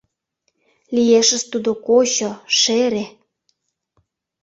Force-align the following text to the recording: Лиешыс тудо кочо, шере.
Лиешыс 0.95 1.43
тудо 1.51 1.71
кочо, 1.87 2.31
шере. 2.59 3.05